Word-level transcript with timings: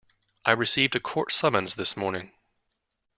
I 0.45 0.53
received 0.53 0.95
a 0.95 0.99
court 0.99 1.31
summons 1.31 1.75
this 1.75 1.95
morning. 1.95 2.31